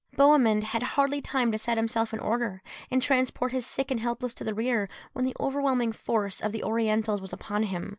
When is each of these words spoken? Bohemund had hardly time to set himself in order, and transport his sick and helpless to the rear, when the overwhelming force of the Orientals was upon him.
Bohemund 0.17 0.63
had 0.63 0.81
hardly 0.81 1.21
time 1.21 1.51
to 1.51 1.59
set 1.59 1.77
himself 1.77 2.11
in 2.11 2.19
order, 2.19 2.63
and 2.89 3.03
transport 3.03 3.51
his 3.51 3.67
sick 3.67 3.91
and 3.91 3.99
helpless 3.99 4.33
to 4.33 4.43
the 4.43 4.55
rear, 4.55 4.89
when 5.13 5.25
the 5.25 5.35
overwhelming 5.39 5.91
force 5.91 6.41
of 6.41 6.51
the 6.51 6.63
Orientals 6.63 7.21
was 7.21 7.33
upon 7.33 7.61
him. 7.61 7.89